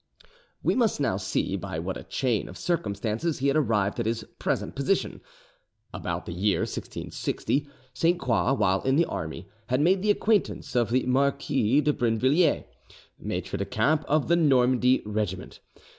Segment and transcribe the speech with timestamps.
[0.63, 4.23] We must now see by what a chain of circumstances he had arrived at his
[4.39, 5.21] present position.
[5.93, 10.89] About the year 1660, Sainte Croix, while in the army, had made the acquaintance of
[10.89, 12.63] the Marquis de Brinvilliers,
[13.19, 15.59] maitre de camp of the Normandy regiment.